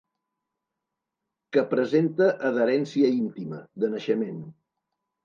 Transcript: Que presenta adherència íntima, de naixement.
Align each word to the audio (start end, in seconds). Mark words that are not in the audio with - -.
Que 1.57 1.63
presenta 1.73 2.29
adherència 2.49 3.13
íntima, 3.19 3.61
de 3.85 3.91
naixement. 3.93 4.41